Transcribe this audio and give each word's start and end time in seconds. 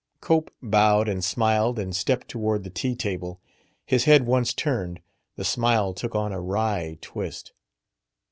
Cope 0.19 0.49
bowed 0.63 1.07
and 1.07 1.23
smiled 1.23 1.77
and 1.77 1.95
stepped 1.95 2.27
toward 2.27 2.63
the 2.63 2.71
tea 2.71 2.95
table. 2.95 3.39
His 3.85 4.05
head 4.05 4.25
once 4.25 4.51
turned, 4.51 4.99
the 5.35 5.45
smile 5.45 5.93
took 5.93 6.15
on 6.15 6.33
a 6.33 6.41
wry 6.41 6.97
twist. 7.01 7.53